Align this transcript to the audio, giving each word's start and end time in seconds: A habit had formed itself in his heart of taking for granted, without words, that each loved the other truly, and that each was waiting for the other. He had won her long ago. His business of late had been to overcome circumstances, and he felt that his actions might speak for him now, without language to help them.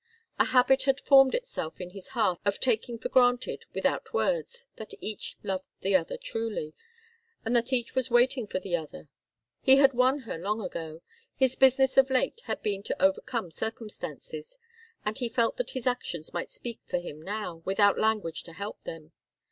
A 0.39 0.45
habit 0.45 0.85
had 0.85 0.99
formed 0.99 1.35
itself 1.35 1.79
in 1.79 1.91
his 1.91 2.07
heart 2.17 2.39
of 2.43 2.59
taking 2.59 2.97
for 2.97 3.07
granted, 3.07 3.65
without 3.71 4.15
words, 4.15 4.65
that 4.77 4.95
each 4.99 5.37
loved 5.43 5.65
the 5.81 5.95
other 5.95 6.17
truly, 6.17 6.73
and 7.45 7.55
that 7.55 7.71
each 7.71 7.93
was 7.93 8.09
waiting 8.09 8.47
for 8.47 8.59
the 8.59 8.75
other. 8.75 9.09
He 9.61 9.75
had 9.75 9.93
won 9.93 10.21
her 10.21 10.39
long 10.39 10.59
ago. 10.59 11.03
His 11.35 11.55
business 11.55 11.97
of 11.97 12.09
late 12.09 12.41
had 12.45 12.63
been 12.63 12.81
to 12.81 12.99
overcome 12.99 13.51
circumstances, 13.51 14.57
and 15.05 15.19
he 15.19 15.29
felt 15.29 15.57
that 15.57 15.69
his 15.77 15.85
actions 15.85 16.33
might 16.33 16.49
speak 16.49 16.79
for 16.87 16.97
him 16.97 17.21
now, 17.21 17.61
without 17.63 17.99
language 17.99 18.41
to 18.45 18.53
help 18.53 18.81
them. 18.81 19.11